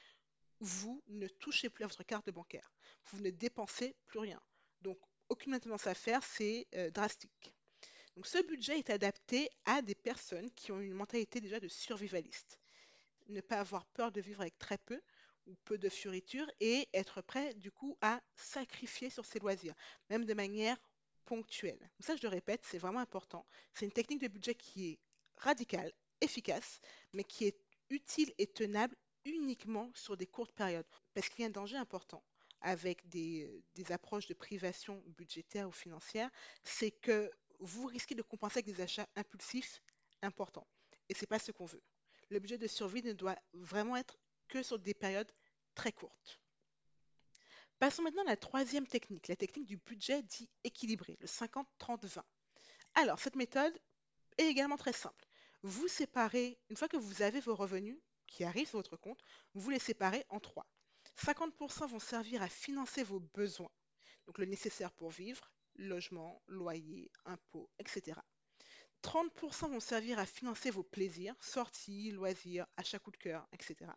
vous 0.59 1.01
ne 1.07 1.27
touchez 1.27 1.69
plus 1.69 1.83
à 1.83 1.87
votre 1.87 2.03
carte 2.03 2.29
bancaire. 2.29 2.71
Vous 3.05 3.21
ne 3.21 3.29
dépensez 3.29 3.95
plus 4.07 4.19
rien. 4.19 4.41
Donc, 4.81 4.99
aucune 5.29 5.51
maintenance 5.51 5.87
à 5.87 5.93
faire, 5.93 6.23
c'est 6.23 6.67
euh, 6.75 6.89
drastique. 6.91 7.53
Donc, 8.15 8.27
ce 8.27 8.41
budget 8.45 8.79
est 8.79 8.89
adapté 8.89 9.49
à 9.65 9.81
des 9.81 9.95
personnes 9.95 10.51
qui 10.51 10.71
ont 10.71 10.79
une 10.79 10.93
mentalité 10.93 11.39
déjà 11.39 11.59
de 11.59 11.67
survivaliste. 11.67 12.59
Ne 13.27 13.41
pas 13.41 13.59
avoir 13.59 13.85
peur 13.87 14.11
de 14.11 14.21
vivre 14.21 14.41
avec 14.41 14.57
très 14.57 14.77
peu 14.77 15.01
ou 15.45 15.55
peu 15.65 15.77
de 15.77 15.89
fioritures 15.89 16.49
et 16.59 16.87
être 16.93 17.21
prêt 17.21 17.53
du 17.53 17.71
coup 17.71 17.97
à 18.01 18.21
sacrifier 18.35 19.09
sur 19.09 19.25
ses 19.25 19.39
loisirs, 19.39 19.75
même 20.09 20.25
de 20.25 20.33
manière 20.33 20.77
ponctuelle. 21.25 21.91
ça, 21.99 22.15
je 22.15 22.23
le 22.23 22.29
répète, 22.29 22.65
c'est 22.65 22.79
vraiment 22.79 22.99
important. 22.99 23.45
C'est 23.73 23.85
une 23.85 23.91
technique 23.91 24.21
de 24.21 24.27
budget 24.27 24.55
qui 24.55 24.89
est 24.89 24.99
radical, 25.37 25.91
efficace, 26.21 26.81
mais 27.13 27.23
qui 27.23 27.45
est 27.45 27.59
utile 27.89 28.33
et 28.37 28.47
tenable 28.47 28.95
uniquement 29.29 29.91
sur 29.93 30.17
des 30.17 30.27
courtes 30.27 30.51
périodes. 30.51 30.85
Parce 31.13 31.29
qu'il 31.29 31.41
y 31.41 31.43
a 31.43 31.47
un 31.47 31.51
danger 31.51 31.77
important 31.77 32.23
avec 32.61 33.07
des, 33.07 33.63
approches 33.89 34.27
de 34.27 34.33
privation 34.33 35.01
budgétaire 35.17 35.67
ou 35.67 35.71
financière, 35.71 36.29
c'est 36.63 36.91
que 36.91 37.31
vous 37.59 37.85
risquez 37.87 38.15
de 38.15 38.21
compenser 38.21 38.59
avec 38.59 38.65
des 38.65 38.81
achats 38.81 39.07
impulsifs 39.15 39.81
importants. 40.21 40.67
Et 41.07 41.13
ce 41.13 41.21
n'est 41.21 41.27
pas 41.27 41.39
ce 41.39 41.51
qu'on 41.51 41.65
veut. 41.65 41.81
Le 42.29 42.39
budget 42.39 42.57
de 42.57 42.67
survie 42.67 43.01
ne 43.01 43.13
doit 43.13 43.37
vraiment 43.53 43.95
être 43.95 44.19
que 44.47 44.61
sur 44.61 44.77
des 44.77 44.93
périodes 44.93 45.31
très 45.73 45.91
courtes. 45.91 46.39
Passons 47.79 48.01
maintenant 48.01 48.23
à 48.23 48.31
la 48.31 48.37
troisième 48.37 48.85
technique, 48.85 49.29
la 49.29 49.37
technique 49.37 49.65
du 49.65 49.77
budget 49.77 50.21
dit 50.21 50.49
équilibré, 50.65 51.17
le 51.21 51.27
50-30-20. 51.27 52.21
Alors, 52.95 53.19
cette 53.19 53.37
méthode 53.37 53.73
est 54.37 54.47
également 54.47 54.75
très 54.75 54.91
simple 54.91 55.29
vous 55.63 55.87
séparez, 55.87 56.57
une 56.69 56.77
fois 56.77 56.87
que 56.87 56.97
vous 56.97 57.21
avez 57.21 57.39
vos 57.39 57.55
revenus 57.55 57.97
qui 58.29 58.43
arrivent 58.43 58.67
sur 58.67 58.79
votre 58.79 58.97
compte, 58.97 59.21
vous 59.53 59.69
les 59.69 59.79
séparez 59.79 60.25
en 60.29 60.39
trois. 60.39 60.65
50% 61.17 61.87
vont 61.87 61.99
servir 61.99 62.41
à 62.41 62.47
financer 62.47 63.03
vos 63.03 63.19
besoins, 63.19 63.71
donc 64.25 64.37
le 64.37 64.45
nécessaire 64.45 64.91
pour 64.91 65.09
vivre, 65.09 65.51
logement, 65.75 66.41
loyer, 66.47 67.11
impôts, 67.25 67.69
etc. 67.79 68.19
30% 69.03 69.71
vont 69.71 69.79
servir 69.79 70.19
à 70.19 70.25
financer 70.25 70.71
vos 70.71 70.83
plaisirs, 70.83 71.35
sorties, 71.39 72.11
loisirs, 72.11 72.65
achats 72.77 72.99
coup 72.99 73.11
de 73.11 73.17
cœur, 73.17 73.47
etc. 73.53 73.91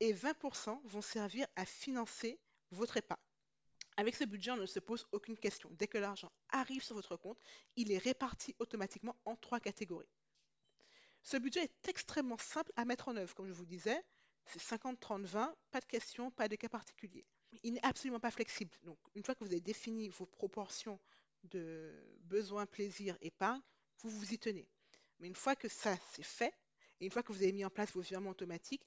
Et 0.00 0.12
20% 0.12 0.80
vont 0.84 1.00
servir 1.00 1.46
à 1.56 1.64
financer 1.64 2.38
votre 2.70 2.98
épargne. 2.98 3.22
Avec 3.96 4.14
ce 4.14 4.24
budget, 4.24 4.52
on 4.52 4.56
ne 4.56 4.66
se 4.66 4.78
pose 4.78 5.06
aucune 5.12 5.36
question. 5.36 5.70
Dès 5.72 5.88
que 5.88 5.98
l'argent 5.98 6.30
arrive 6.50 6.84
sur 6.84 6.94
votre 6.94 7.16
compte, 7.16 7.40
il 7.74 7.90
est 7.90 7.98
réparti 7.98 8.54
automatiquement 8.60 9.16
en 9.24 9.34
trois 9.34 9.60
catégories. 9.60 10.08
Ce 11.30 11.36
budget 11.36 11.64
est 11.64 11.88
extrêmement 11.88 12.38
simple 12.38 12.72
à 12.74 12.86
mettre 12.86 13.08
en 13.08 13.16
œuvre, 13.16 13.34
comme 13.34 13.48
je 13.48 13.52
vous 13.52 13.66
disais. 13.66 14.02
C'est 14.46 14.62
50, 14.62 14.98
30, 14.98 15.26
20, 15.26 15.54
pas 15.70 15.80
de 15.80 15.84
questions, 15.84 16.30
pas 16.30 16.48
de 16.48 16.56
cas 16.56 16.70
particuliers. 16.70 17.26
Il 17.62 17.74
n'est 17.74 17.84
absolument 17.84 18.18
pas 18.18 18.30
flexible. 18.30 18.74
Donc, 18.84 18.98
une 19.14 19.22
fois 19.22 19.34
que 19.34 19.44
vous 19.44 19.50
avez 19.50 19.60
défini 19.60 20.08
vos 20.08 20.24
proportions 20.24 20.98
de 21.44 21.92
besoins, 22.20 22.64
plaisir, 22.64 23.14
épargne, 23.20 23.60
vous 23.98 24.08
vous 24.08 24.32
y 24.32 24.38
tenez. 24.38 24.66
Mais 25.18 25.26
une 25.26 25.34
fois 25.34 25.54
que 25.54 25.68
ça 25.68 25.94
c'est 26.12 26.24
fait, 26.24 26.54
et 26.98 27.04
une 27.04 27.10
fois 27.10 27.22
que 27.22 27.30
vous 27.34 27.42
avez 27.42 27.52
mis 27.52 27.66
en 27.66 27.68
place 27.68 27.92
vos 27.92 28.00
virements 28.00 28.30
automatiques, 28.30 28.86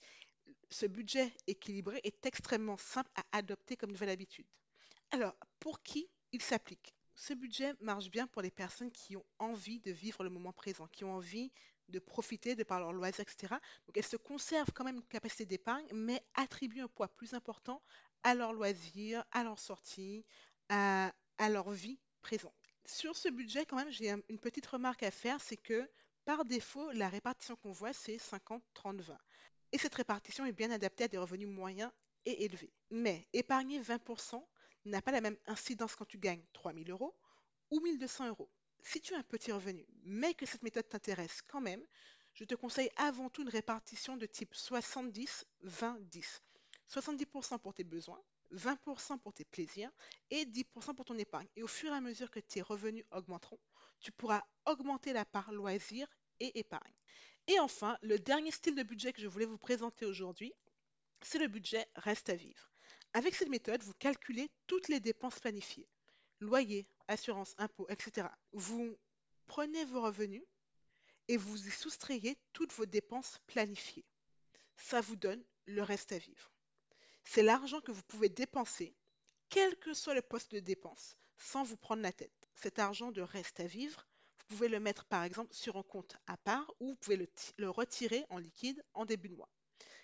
ce 0.72 0.88
budget 0.88 1.32
équilibré 1.46 2.02
est 2.04 2.26
extrêmement 2.26 2.78
simple 2.78 3.12
à 3.14 3.38
adopter 3.38 3.78
comme 3.78 3.92
nouvelle 3.92 4.10
habitude. 4.10 4.48
Alors, 5.12 5.36
pour 5.60 5.84
qui 5.84 6.10
il 6.32 6.42
s'applique? 6.42 6.96
Ce 7.14 7.36
budget 7.36 7.76
marche 7.82 8.10
bien 8.10 8.26
pour 8.26 8.42
les 8.42 8.50
personnes 8.50 8.92
qui 8.92 9.16
ont 9.16 9.26
envie 9.38 9.80
de 9.82 9.92
vivre 9.92 10.24
le 10.24 10.32
moment 10.32 10.54
présent, 10.54 10.88
qui 10.88 11.04
ont 11.04 11.14
envie 11.14 11.52
de 11.92 12.00
profiter 12.00 12.56
de 12.56 12.64
par 12.64 12.80
leurs 12.80 12.94
loisirs, 12.94 13.22
etc. 13.22 13.56
Donc, 13.86 13.98
elles 13.98 14.04
se 14.04 14.18
conservent 14.18 14.72
quand 14.74 14.84
même 14.84 14.98
une 14.98 15.08
capacité 15.08 15.46
d'épargne, 15.46 15.86
mais 15.94 16.24
attribuent 16.34 16.82
un 16.82 16.88
poids 16.88 17.08
plus 17.08 17.34
important 17.34 17.82
à 18.24 18.34
leurs 18.34 18.54
loisirs, 18.54 19.24
à 19.32 19.44
leurs 19.44 19.60
sorties, 19.60 20.26
à, 20.70 21.14
à 21.38 21.50
leur 21.50 21.72
vie 21.72 22.00
présente. 22.22 22.54
Sur 22.86 23.16
ce 23.16 23.30
budget, 23.30 23.66
quand 23.66 23.78
même, 23.78 23.92
j'ai 23.92 24.10
une 24.10 24.40
petite 24.40 24.66
remarque 24.66 25.04
à 25.04 25.12
faire, 25.12 25.40
c'est 25.42 25.58
que 25.58 25.90
par 26.26 26.46
défaut, 26.46 26.92
la 26.92 27.10
répartition 27.10 27.56
qu'on 27.56 27.72
voit, 27.72 27.94
c'est 27.94 28.18
50-30-20. 28.18 29.18
Et 29.72 29.78
cette 29.78 29.96
répartition 29.96 30.46
est 30.46 30.52
bien 30.52 30.72
adaptée 30.72 31.06
à 31.06 31.08
des 31.08 31.18
revenus 31.18 31.48
moyens 31.48 31.92
et 32.26 32.46
élevés. 32.46 32.74
Mais 32.90 33.28
épargner 33.34 33.80
20% 33.80 34.46
n'a 34.86 35.02
pas 35.02 35.12
la 35.12 35.22
même 35.22 35.38
incidence 35.48 35.96
quand 35.96 36.06
tu 36.06 36.18
gagnes 36.18 36.44
3000 36.54 36.92
euros 36.92 37.16
ou 37.70 37.80
1200 37.80 38.28
euros. 38.30 38.50
Si 38.84 39.00
tu 39.00 39.14
as 39.14 39.20
un 39.20 39.24
petit 39.24 39.52
revenu, 39.52 39.86
mais 40.04 40.34
que 40.34 40.46
cette 40.46 40.64
méthode 40.64 40.90
t'intéresse 40.90 41.42
quand 41.44 41.62
même, 41.62 41.86
je 42.34 42.46
te 42.46 42.56
conseille 42.56 42.90
avant 42.96 43.30
tout 43.30 43.44
une 43.44 43.50
répartition 43.50 44.18
de 44.18 44.26
type 44.26 44.54
70-20-10. 44.56 46.42
70% 46.90 47.60
pour 47.60 47.74
tes 47.74 47.84
besoins, 47.84 48.22
20% 48.54 49.20
pour 49.20 49.34
tes 49.34 49.46
plaisirs 49.46 49.92
et 50.30 50.46
10% 50.46 50.96
pour 50.96 51.06
ton 51.06 51.18
épargne. 51.18 51.48
Et 51.56 51.64
au 51.64 51.68
fur 51.68 51.92
et 51.92 51.96
à 51.96 52.02
mesure 52.02 52.32
que 52.32 52.40
tes 52.40 52.62
revenus 52.62 53.06
augmenteront, 53.12 53.60
tu 54.00 54.12
pourras 54.12 54.44
augmenter 54.66 55.14
la 55.14 55.26
part 55.26 55.52
loisirs 55.52 56.08
et 56.40 56.60
épargne. 56.60 56.94
Et 57.48 57.60
enfin, 57.60 57.98
le 58.02 58.18
dernier 58.18 58.52
style 58.52 58.76
de 58.76 58.84
budget 58.84 59.14
que 59.14 59.22
je 59.22 59.28
voulais 59.28 59.46
vous 59.46 59.58
présenter 59.58 60.06
aujourd'hui, 60.06 60.54
c'est 61.22 61.40
le 61.40 61.48
budget 61.48 61.86
reste 61.96 62.30
à 62.30 62.36
vivre. 62.36 62.72
Avec 63.14 63.36
cette 63.36 63.50
méthode, 63.50 63.84
vous 63.84 63.94
calculez 63.94 64.50
toutes 64.68 64.88
les 64.88 65.00
dépenses 65.00 65.40
planifiées. 65.40 65.88
Loyer, 66.40 66.88
assurance, 67.12 67.53
impôts, 67.58 67.88
etc. 67.89 68.27
Vous 68.53 68.98
prenez 69.46 69.86
vos 69.86 70.01
revenus 70.01 70.44
et 71.27 71.38
vous 71.38 71.68
y 71.68 71.72
soustrayez 71.72 72.38
toutes 72.53 72.74
vos 72.74 72.86
dépenses 72.86 73.39
planifiées. 73.48 74.06
Ça 74.77 75.01
vous 75.01 75.15
donne 75.15 75.44
le 75.65 75.84
reste 75.84 76.12
à 76.12 76.18
vivre. 76.18 76.51
C'est 77.24 77.44
l'argent 77.44 77.82
que 77.82 77.91
vous 77.91 78.03
pouvez 78.03 78.30
dépenser, 78.30 78.96
quel 79.50 79.77
que 79.77 79.94
soit 79.94 80.15
le 80.15 80.22
poste 80.22 80.53
de 80.53 80.60
dépense, 80.60 81.18
sans 81.38 81.63
vous 81.63 81.77
prendre 81.77 82.01
la 82.01 82.13
tête. 82.13 82.48
Cet 82.56 82.80
argent 82.80 83.12
de 83.12 83.22
reste 83.22 83.60
à 83.60 83.68
vivre, 83.68 84.08
vous 84.38 84.46
pouvez 84.56 84.68
le 84.68 84.80
mettre 84.80 85.06
par 85.06 85.24
exemple 85.24 85.53
sur 85.53 85.77
un 85.77 85.84
compte 85.84 86.18
à 86.27 86.38
part 86.38 86.74
ou 86.80 86.89
vous 86.89 86.96
pouvez 86.96 87.30
le, 87.58 87.70
retirer 87.70 88.25
en 88.30 88.38
liquide 88.38 88.84
en 88.94 89.06
début 89.06 89.30
de 89.30 89.36
mois. 89.36 89.50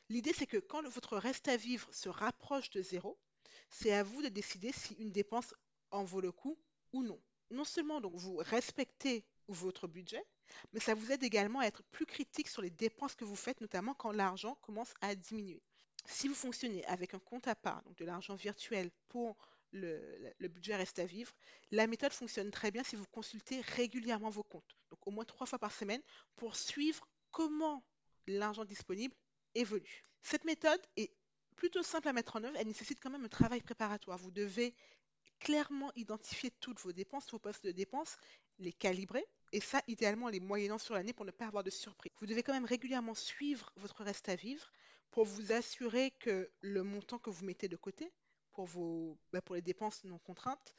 L'idée 0.09 0.33
c'est 0.33 0.47
que 0.47 0.57
quand 0.57 0.87
votre 0.87 1.17
reste 1.17 1.47
à 1.47 1.57
vivre 1.57 1.93
se 1.93 2.09
rapproche 2.09 2.69
de 2.69 2.81
zéro, 2.81 3.19
c'est 3.69 3.93
à 3.93 4.03
vous 4.03 4.21
de 4.21 4.29
décider 4.29 4.71
si 4.71 4.93
une 4.95 5.11
dépense 5.11 5.53
en 5.91 6.03
vaut 6.03 6.21
le 6.21 6.31
coup 6.31 6.57
ou 6.93 7.03
non. 7.03 7.19
Non 7.49 7.63
seulement 7.63 8.01
donc 8.01 8.15
vous 8.15 8.37
respectez 8.37 9.23
votre 9.47 9.87
budget, 9.87 10.23
mais 10.73 10.79
ça 10.79 10.93
vous 10.93 11.11
aide 11.11 11.23
également 11.23 11.59
à 11.59 11.65
être 11.65 11.83
plus 11.91 12.05
critique 12.05 12.47
sur 12.47 12.61
les 12.61 12.69
dépenses 12.69 13.15
que 13.15 13.25
vous 13.25 13.35
faites, 13.35 13.61
notamment 13.61 13.93
quand 13.93 14.11
l'argent 14.11 14.55
commence 14.61 14.93
à 15.01 15.15
diminuer. 15.15 15.61
Si 16.05 16.27
vous 16.27 16.35
fonctionnez 16.35 16.85
avec 16.85 17.13
un 17.13 17.19
compte 17.19 17.47
à 17.47 17.55
part, 17.55 17.81
donc 17.83 17.97
de 17.97 18.05
l'argent 18.05 18.35
virtuel 18.35 18.91
pour 19.09 19.37
le, 19.71 20.33
le, 20.39 20.47
budget 20.47 20.75
reste 20.75 20.99
à 20.99 21.05
vivre, 21.05 21.33
la 21.71 21.87
méthode 21.87 22.13
fonctionne 22.13 22.51
très 22.51 22.71
bien 22.71 22.83
si 22.83 22.95
vous 22.95 23.05
consultez 23.11 23.59
régulièrement 23.61 24.29
vos 24.29 24.43
comptes, 24.43 24.77
donc 24.89 25.05
au 25.05 25.11
moins 25.11 25.25
trois 25.25 25.45
fois 25.45 25.59
par 25.59 25.73
semaine, 25.73 26.01
pour 26.37 26.55
suivre 26.55 27.07
comment 27.31 27.83
l'argent 28.27 28.63
disponible 28.63 29.15
évolue. 29.55 30.03
Cette 30.21 30.45
méthode 30.45 30.81
est 30.95 31.11
plutôt 31.57 31.83
simple 31.83 32.07
à 32.07 32.13
mettre 32.13 32.37
en 32.37 32.43
œuvre, 32.43 32.55
elle 32.57 32.67
nécessite 32.67 32.99
quand 33.01 33.09
même 33.09 33.25
un 33.25 33.29
travail 33.29 33.61
préparatoire. 33.61 34.17
Vous 34.17 34.31
devez 34.31 34.73
clairement 35.39 35.91
identifier 35.95 36.51
toutes 36.59 36.79
vos 36.79 36.91
dépenses, 36.91 37.31
vos 37.31 37.39
postes 37.39 37.65
de 37.65 37.71
dépenses, 37.71 38.17
les 38.59 38.73
calibrer, 38.73 39.25
et 39.51 39.61
ça 39.61 39.81
idéalement 39.87 40.29
les 40.29 40.39
moyennant 40.39 40.77
sur 40.77 40.93
l'année 40.93 41.13
pour 41.13 41.25
ne 41.25 41.31
pas 41.31 41.47
avoir 41.47 41.63
de 41.63 41.69
surprise. 41.69 42.11
Vous 42.19 42.25
devez 42.25 42.43
quand 42.43 42.53
même 42.53 42.65
régulièrement 42.65 43.13
suivre 43.13 43.71
votre 43.77 44.03
reste 44.03 44.29
à 44.29 44.35
vivre 44.35 44.71
pour 45.11 45.25
vous 45.25 45.51
assurer 45.51 46.11
que 46.19 46.49
le 46.61 46.83
montant 46.83 47.19
que 47.19 47.29
vous 47.29 47.45
mettez 47.45 47.67
de 47.67 47.77
côté 47.77 48.11
pour, 48.51 48.65
vos, 48.65 49.17
bah, 49.31 49.41
les 49.51 49.61
dépenses 49.61 50.03
non 50.03 50.19
contraintes 50.19 50.75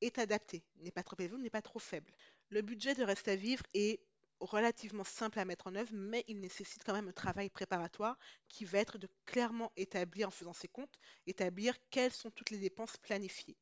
est 0.00 0.18
adapté, 0.18 0.64
n'est 0.76 0.90
pas 0.90 1.02
trop 1.02 1.16
élevé, 1.18 1.36
n'est 1.38 1.50
pas 1.50 1.62
trop 1.62 1.78
faible. 1.78 2.10
Le 2.48 2.62
budget 2.62 2.94
de 2.94 3.04
reste 3.04 3.28
à 3.28 3.36
vivre 3.36 3.64
est 3.74 4.00
relativement 4.40 5.04
simple 5.04 5.38
à 5.38 5.44
mettre 5.44 5.66
en 5.66 5.74
œuvre, 5.74 5.90
mais 5.92 6.24
il 6.26 6.40
nécessite 6.40 6.82
quand 6.84 6.94
même 6.94 7.08
un 7.08 7.12
travail 7.12 7.50
préparatoire 7.50 8.18
qui 8.48 8.64
va 8.64 8.78
être 8.78 8.98
de 8.98 9.08
clairement 9.26 9.70
établir 9.76 10.28
en 10.28 10.30
faisant 10.30 10.52
ses 10.52 10.68
comptes, 10.68 10.98
établir 11.26 11.76
quelles 11.90 12.12
sont 12.12 12.30
toutes 12.30 12.50
les 12.50 12.58
dépenses 12.58 12.96
planifiées. 12.96 13.56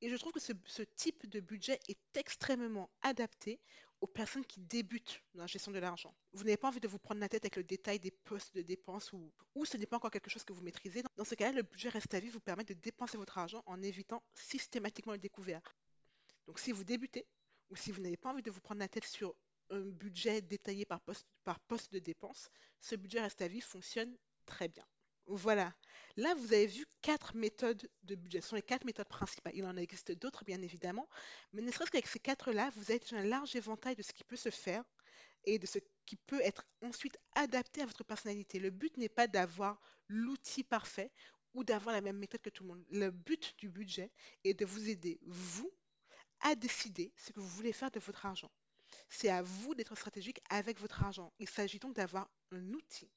Et 0.00 0.08
je 0.08 0.16
trouve 0.16 0.32
que 0.32 0.40
ce, 0.40 0.82
type 0.82 1.28
de 1.28 1.38
budget 1.38 1.78
est 1.88 2.16
extrêmement 2.16 2.90
adapté 3.02 3.60
aux 4.00 4.08
personnes 4.08 4.44
qui 4.44 4.58
débutent 4.58 5.22
dans 5.34 5.42
la 5.42 5.46
gestion 5.46 5.70
de 5.70 5.78
l'argent. 5.78 6.12
Vous 6.32 6.42
n'avez 6.42 6.56
pas 6.56 6.68
envie 6.68 6.80
de 6.80 6.88
vous 6.88 6.98
prendre 6.98 7.20
la 7.20 7.28
tête 7.28 7.44
avec 7.44 7.54
le 7.54 7.62
détail 7.62 8.00
des 8.00 8.10
postes 8.10 8.52
de 8.56 8.62
dépenses 8.62 9.12
ou, 9.12 9.32
ou 9.54 9.64
ce 9.64 9.76
n'est 9.76 9.86
pas 9.86 9.98
encore 9.98 10.10
quelque 10.10 10.28
chose 10.28 10.42
que 10.42 10.52
vous 10.52 10.62
maîtrisez. 10.62 11.04
Dans 11.16 11.24
ce 11.24 11.36
cas-là, 11.36 11.52
le 11.52 11.62
budget 11.62 11.88
reste 11.88 12.12
à 12.14 12.18
vie 12.18 12.30
vous 12.30 12.40
permet 12.40 12.64
de 12.64 12.74
dépenser 12.74 13.16
votre 13.16 13.38
argent 13.38 13.62
en 13.66 13.80
évitant 13.80 14.24
systématiquement 14.34 15.12
le 15.12 15.18
découvert. 15.18 15.62
Donc 16.48 16.58
si 16.58 16.72
vous 16.72 16.82
débutez 16.82 17.26
ou 17.70 17.76
si 17.76 17.92
vous 17.92 18.00
n'avez 18.00 18.16
pas 18.16 18.30
envie 18.30 18.42
de 18.42 18.50
vous 18.50 18.60
prendre 18.60 18.80
la 18.80 18.88
tête 18.88 19.06
sur 19.06 19.36
budget 19.80 20.42
détaillé 20.42 20.84
par 20.84 21.00
poste, 21.00 21.26
par 21.44 21.60
poste 21.60 21.92
de 21.92 21.98
dépenses, 21.98 22.50
ce 22.80 22.96
budget 22.96 23.20
reste 23.20 23.42
à 23.42 23.48
vie 23.48 23.60
fonctionne 23.60 24.16
très 24.46 24.68
bien. 24.68 24.84
Voilà. 25.26 25.72
Là, 26.16 26.34
vous 26.34 26.52
avez 26.52 26.66
vu 26.66 26.84
quatre 27.00 27.36
méthodes 27.36 27.88
de 28.02 28.14
budget. 28.16 28.40
Ce 28.40 28.48
sont 28.48 28.56
les 28.56 28.62
quatre 28.62 28.84
méthodes 28.84 29.08
principales. 29.08 29.54
Il 29.54 29.64
en 29.64 29.76
existe 29.76 30.12
d'autres, 30.12 30.44
bien 30.44 30.60
évidemment. 30.60 31.08
Mais 31.52 31.62
ne 31.62 31.70
serait-ce 31.70 31.90
qu'avec 31.90 32.08
ces 32.08 32.18
quatre-là, 32.18 32.70
vous 32.76 32.90
avez 32.90 33.00
un 33.12 33.24
large 33.24 33.54
éventail 33.54 33.94
de 33.94 34.02
ce 34.02 34.12
qui 34.12 34.24
peut 34.24 34.36
se 34.36 34.50
faire 34.50 34.84
et 35.44 35.58
de 35.58 35.66
ce 35.66 35.78
qui 36.06 36.16
peut 36.16 36.40
être 36.40 36.66
ensuite 36.82 37.18
adapté 37.34 37.82
à 37.82 37.86
votre 37.86 38.04
personnalité. 38.04 38.58
Le 38.58 38.70
but 38.70 38.96
n'est 38.96 39.08
pas 39.08 39.28
d'avoir 39.28 39.80
l'outil 40.08 40.64
parfait 40.64 41.10
ou 41.54 41.64
d'avoir 41.64 41.94
la 41.94 42.00
même 42.00 42.18
méthode 42.18 42.42
que 42.42 42.50
tout 42.50 42.64
le 42.64 42.70
monde. 42.70 42.84
Le 42.90 43.10
but 43.10 43.54
du 43.58 43.68
budget 43.68 44.10
est 44.44 44.54
de 44.54 44.64
vous 44.64 44.88
aider, 44.88 45.20
vous, 45.22 45.72
à 46.40 46.54
décider 46.54 47.12
ce 47.16 47.32
que 47.32 47.40
vous 47.40 47.48
voulez 47.48 47.72
faire 47.72 47.90
de 47.90 48.00
votre 48.00 48.26
argent. 48.26 48.50
C'est 49.14 49.28
à 49.28 49.42
vous 49.42 49.74
d'être 49.74 49.94
stratégique 49.94 50.40
avec 50.48 50.80
votre 50.80 51.04
argent. 51.04 51.34
Il 51.38 51.46
s'agit 51.46 51.78
donc 51.78 51.94
d'avoir 51.94 52.30
un 52.50 52.72
outil 52.72 53.10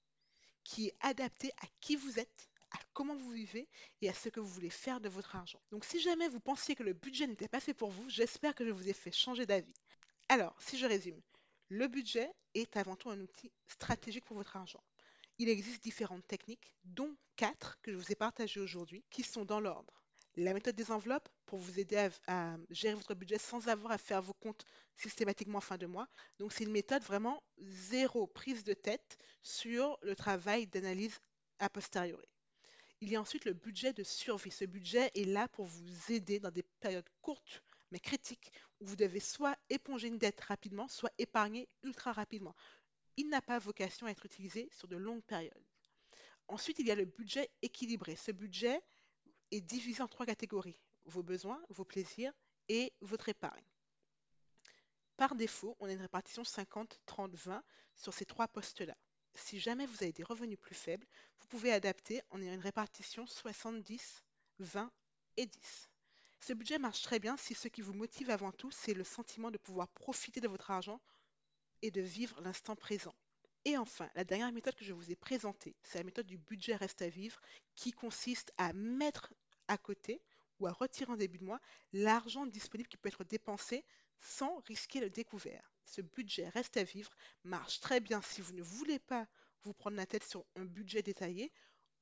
qui 0.66 0.88
est 0.88 0.96
adapté 1.00 1.52
à 1.62 1.68
qui 1.80 1.96
vous 1.96 2.20
êtes, 2.20 2.50
à 2.72 2.80
comment 2.92 3.16
vous 3.16 3.32
vivez 3.32 3.70
et 4.02 4.10
à 4.10 4.14
ce 4.14 4.28
que 4.28 4.42
vous 4.42 4.50
voulez 4.50 4.70
faire 4.70 5.00
de 5.00 5.08
votre 5.08 5.38
argent. 5.38 5.62
Donc 5.72 5.86
si 5.86 6.02
jamais 6.02 6.28
vous 6.28 6.42
pensiez 6.42 6.76
que 6.76 6.84
le 6.84 6.92
budget 6.92 7.28
n'était 7.28 7.48
pas 7.48 7.62
fait 7.62 7.74
pour 7.74 7.92
vous, 7.92 8.10
j'espère 8.10 8.54
que 8.54 8.66
je 8.66 8.72
vous 8.72 8.90
ai 8.90 8.94
fait 8.94 9.14
changer 9.14 9.46
d'avis. 9.46 9.74
Alors, 10.28 10.54
si 10.62 10.78
je 10.78 10.86
résume, 10.86 11.22
le 11.70 11.88
budget 11.88 12.30
est 12.56 12.76
avant 12.76 12.98
tout 12.98 13.10
un 13.10 13.22
outil 13.22 13.50
stratégique 13.66 14.26
pour 14.26 14.36
votre 14.36 14.58
argent. 14.58 14.84
Il 15.38 15.48
existe 15.48 15.82
différentes 15.82 16.28
techniques, 16.28 16.74
dont 16.84 17.16
quatre 17.38 17.80
que 17.82 17.94
je 17.94 17.98
vous 17.98 18.12
ai 18.12 18.16
partagées 18.16 18.60
aujourd'hui, 18.60 19.06
qui 19.10 19.24
sont 19.24 19.46
dans 19.46 19.62
l'ordre. 19.62 20.05
La 20.38 20.54
méthode 20.54 20.76
des 20.76 20.92
enveloppes 20.92 21.30
pour 21.46 21.60
vous 21.60 21.80
aider 21.80 22.10
à, 22.28 22.58
gérer 22.70 22.96
votre 22.96 23.14
budget 23.14 23.38
sans 23.38 23.68
avoir 23.70 23.94
à 23.94 23.98
faire 23.98 24.22
vos 24.22 24.34
comptes 24.34 24.66
systématiquement 24.96 25.60
en 25.60 25.62
fin 25.62 25.78
de 25.78 25.86
mois. 25.86 26.10
Donc 26.40 26.52
c'est 26.52 26.66
une 26.66 26.72
méthode 26.72 27.04
vraiment 27.04 27.42
zéro 27.58 28.28
prise 28.28 28.64
de 28.64 28.74
tête 28.74 29.18
sur 29.42 29.98
le 30.02 30.16
travail 30.16 30.68
d'analyse 30.68 31.20
a 31.60 31.70
posteriori. 31.70 32.28
Il 33.00 33.10
y 33.10 33.16
a 33.16 33.22
ensuite 33.22 33.46
le 33.46 33.54
budget 33.54 33.94
de 33.94 34.04
survie. 34.04 34.52
Ce 34.52 34.66
budget 34.66 35.10
est 35.16 35.26
là 35.26 35.48
pour 35.48 35.66
vous 35.66 36.12
aider 36.12 36.40
dans 36.40 36.52
des 36.52 36.64
périodes 36.64 37.10
courtes 37.22 37.64
mais 37.92 38.00
critiques 38.00 38.52
où 38.80 38.86
vous 38.86 38.96
devez 38.96 39.20
soit 39.20 39.58
éponger 39.70 40.08
une 40.08 40.18
dette 40.18 40.42
rapidement, 40.42 40.88
soit 40.88 41.14
épargner 41.18 41.70
ultra 41.84 42.12
rapidement. 42.12 42.56
Il 43.16 43.30
n'a 43.30 43.42
pas 43.42 43.60
vocation 43.60 44.08
à 44.08 44.12
être 44.12 44.26
utilisé 44.26 44.70
sur 44.74 44.88
de 44.88 44.98
longues 44.98 45.24
périodes. 45.24 45.66
Ensuite, 46.48 46.80
il 46.80 46.88
y 46.88 46.92
a 46.92 46.96
le 46.96 47.06
budget 47.06 47.50
équilibré. 47.62 48.16
Ce 48.16 48.32
budget 48.32 48.82
est 49.52 49.62
divisé 49.62 50.02
en 50.02 50.08
trois 50.08 50.26
catégories. 50.26 50.80
Vos 51.06 51.24
besoins, 51.24 51.62
vos 51.70 51.86
plaisirs 51.86 52.34
et 52.70 52.94
votre 53.02 53.30
épargne. 53.30 53.66
Par 55.18 55.36
défaut, 55.36 55.78
on 55.80 55.88
a 55.88 55.94
une 55.94 56.02
répartition 56.02 56.44
50-30-20 56.44 57.62
sur 57.96 58.14
ces 58.14 58.26
trois 58.26 58.48
postes-là. 58.48 58.96
Si 59.34 59.60
jamais 59.60 59.86
vous 59.86 60.04
avez 60.04 60.12
des 60.12 60.24
revenus 60.24 60.60
plus 60.60 60.76
faibles, 60.76 61.08
vous 61.40 61.48
pouvez 61.48 61.72
adapter 61.72 62.22
en 62.32 62.42
ayant 62.42 62.54
une 62.54 62.60
répartition 62.60 63.26
70, 63.26 64.24
20 64.60 64.92
et 65.38 65.46
10. 65.46 65.90
Ce 66.42 66.54
budget 66.54 66.78
marche 66.78 67.02
très 67.02 67.20
bien 67.20 67.38
si 67.38 67.56
ce 67.56 67.68
qui 67.68 67.82
vous 67.82 67.94
motive 67.94 68.30
avant 68.30 68.52
tout, 68.52 68.72
c'est 68.72 68.94
le 68.94 69.04
sentiment 69.04 69.52
de 69.52 69.58
pouvoir 69.58 69.88
profiter 69.90 70.42
de 70.42 70.48
votre 70.48 70.72
argent 70.72 71.02
et 71.82 71.92
de 71.92 72.02
vivre 72.02 72.40
l'instant 72.42 72.76
présent. 72.76 73.16
Et 73.66 73.78
enfin, 73.78 74.08
la 74.14 74.24
dernière 74.24 74.52
méthode 74.52 74.76
que 74.76 74.86
je 74.86 74.94
vous 74.94 75.12
ai 75.12 75.16
présentée, 75.16 75.76
c'est 75.82 75.98
la 75.98 76.04
méthode 76.04 76.28
du 76.28 76.38
budget 76.38 76.76
reste 76.76 77.02
à 77.02 77.10
vivre 77.10 77.42
qui 77.74 77.92
consiste 77.92 78.54
à 78.58 78.74
mettre 78.74 79.34
à 79.68 79.80
côté 79.80 80.22
ou 80.60 80.68
à 80.68 80.72
retirer 80.72 81.12
en 81.12 81.18
début 81.18 81.40
de 81.40 81.46
mois 81.46 81.60
l'argent 81.92 82.46
disponible 82.46 82.88
qui 82.88 82.98
peut 82.98 83.10
être 83.10 83.24
dépensé 83.24 83.84
sans 84.20 84.60
risquer 84.68 85.00
le 85.00 85.10
découvert. 85.10 85.74
Ce 85.84 86.02
budget 86.02 86.48
reste 86.50 86.78
à 86.78 86.84
vivre 86.84 87.12
marche 87.44 87.80
très 87.80 88.00
bien 88.00 88.22
si 88.22 88.40
vous 88.42 88.54
ne 88.54 88.62
voulez 88.62 89.00
pas 89.00 89.28
vous 89.64 89.74
prendre 89.74 89.98
la 89.98 90.06
tête 90.06 90.24
sur 90.24 90.46
un 90.56 90.66
budget 90.66 91.02
détaillé 91.02 91.52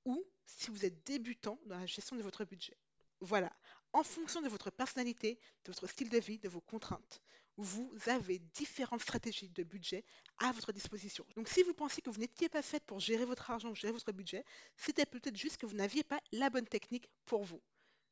ou 0.04 0.22
si 0.46 0.70
vous 0.70 0.84
êtes 0.84 1.06
débutant 1.08 1.58
dans 1.66 1.80
la 1.80 1.86
gestion 1.86 2.18
de 2.18 2.24
votre 2.24 2.44
budget. 2.44 2.78
Voilà, 3.22 3.54
en 3.94 4.04
fonction 4.04 4.42
de 4.42 4.50
votre 4.50 4.70
personnalité, 4.70 5.40
de 5.64 5.72
votre 5.72 5.88
style 5.88 6.10
de 6.10 6.18
vie, 6.18 6.40
de 6.40 6.50
vos 6.50 6.60
contraintes, 6.60 7.22
vous 7.58 7.92
avez 8.08 8.40
différentes 8.54 9.02
stratégies 9.02 9.50
de 9.50 9.64
budget 9.64 10.04
à 10.40 10.52
votre 10.52 10.72
disposition. 10.72 11.26
Donc 11.36 11.48
si 11.48 11.64
vous 11.64 11.74
pensez 11.74 12.02
que 12.02 12.10
vous 12.10 12.20
n'étiez 12.20 12.50
pas 12.50 12.62
faite 12.62 12.84
pour 12.86 13.00
gérer 13.00 13.26
votre 13.26 13.50
argent 13.52 13.70
ou 13.70 13.76
gérer 13.76 13.94
votre 13.94 14.12
budget, 14.12 14.44
c'était 14.76 15.06
peut-être 15.06 15.38
juste 15.38 15.58
que 15.58 15.66
vous 15.66 15.76
n'aviez 15.76 16.04
pas 16.04 16.20
la 16.32 16.50
bonne 16.50 16.68
technique 16.68 17.10
pour 17.26 17.44
vous. 17.44 17.62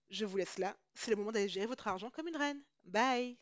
Je 0.10 0.26
vous 0.26 0.38
laisse 0.38 0.58
là, 0.58 0.78
c'est 0.94 1.10
le 1.10 1.18
moment 1.18 1.32
d'aller 1.32 1.50
gérer 1.50 1.66
votre 1.66 1.88
argent 1.88 2.10
comme 2.10 2.28
une 2.28 2.38
reine. 2.38 2.62
Bye 2.84 3.38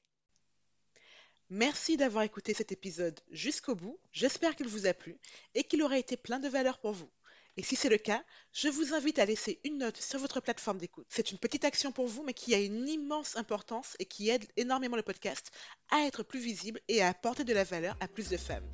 Merci 1.51 1.97
d'avoir 1.97 2.23
écouté 2.23 2.53
cet 2.53 2.71
épisode 2.71 3.19
jusqu'au 3.31 3.73
bout. 3.73 3.99
J'espère 4.11 4.55
qu'il 4.55 4.67
vous 4.67 4.85
a 4.85 4.93
plu 4.93 5.17
et 5.55 5.63
qu'il 5.63 5.81
aura 5.81 5.97
été 5.97 6.15
plein 6.15 6.39
de 6.39 6.47
valeur 6.47 6.77
pour 6.77 6.91
vous. 6.91 7.09
Et 7.57 7.63
si 7.63 7.75
c'est 7.75 7.89
le 7.89 7.97
cas, 7.97 8.23
je 8.53 8.69
vous 8.69 8.93
invite 8.93 9.19
à 9.19 9.25
laisser 9.25 9.59
une 9.63 9.79
note 9.79 9.97
sur 9.97 10.19
votre 10.19 10.39
plateforme 10.39 10.77
d'écoute. 10.77 11.07
C'est 11.09 11.31
une 11.31 11.37
petite 11.37 11.65
action 11.65 11.91
pour 11.91 12.07
vous, 12.07 12.23
mais 12.23 12.33
qui 12.33 12.53
a 12.55 12.59
une 12.59 12.87
immense 12.87 13.35
importance 13.35 13.95
et 13.99 14.05
qui 14.05 14.29
aide 14.29 14.45
énormément 14.57 14.95
le 14.95 15.03
podcast 15.03 15.51
à 15.89 16.05
être 16.05 16.23
plus 16.23 16.39
visible 16.39 16.79
et 16.87 17.01
à 17.01 17.09
apporter 17.09 17.43
de 17.43 17.53
la 17.53 17.63
valeur 17.63 17.97
à 17.99 18.07
plus 18.07 18.29
de 18.29 18.37
femmes. 18.37 18.69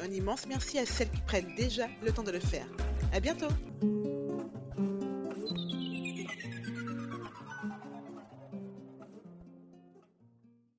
Un 0.00 0.10
immense 0.10 0.46
merci 0.46 0.78
à 0.78 0.86
celles 0.86 1.10
qui 1.10 1.20
prennent 1.20 1.54
déjà 1.54 1.88
le 2.02 2.12
temps 2.12 2.24
de 2.24 2.32
le 2.32 2.40
faire. 2.40 2.66
À 3.12 3.20
bientôt! 3.20 3.48